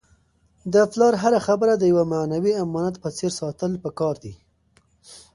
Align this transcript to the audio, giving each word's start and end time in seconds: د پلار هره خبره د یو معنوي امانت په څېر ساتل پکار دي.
د 0.73 0.75
پلار 0.91 1.13
هره 1.23 1.39
خبره 1.47 1.73
د 1.77 1.83
یو 1.93 2.01
معنوي 2.13 2.53
امانت 2.65 2.95
په 3.03 3.09
څېر 3.17 3.31
ساتل 3.39 3.71
پکار 3.83 4.15
دي. 4.23 4.33